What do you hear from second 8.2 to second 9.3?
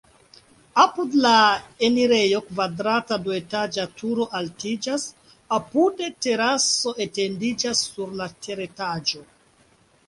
la teretaĝo.